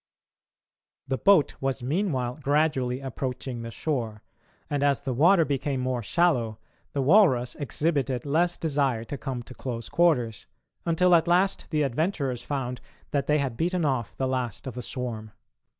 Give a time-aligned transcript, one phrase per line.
[1.07, 4.23] The boat was meanwhile gradually approaching the shore,
[4.67, 6.57] and as the water became more shallow
[6.93, 10.47] the walrus exhibited less desire to come to close quarters,
[10.87, 14.81] until, at last, the adventurers found that they had beaten off the last of the
[14.81, 15.33] swarm.